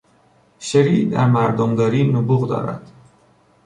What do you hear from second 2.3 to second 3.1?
دارد.